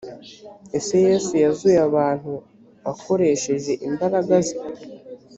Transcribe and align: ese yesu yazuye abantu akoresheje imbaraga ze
ese 0.77 0.93
yesu 1.07 1.31
yazuye 1.43 1.79
abantu 1.89 2.33
akoresheje 2.91 3.73
imbaraga 3.87 4.33
ze 4.47 4.55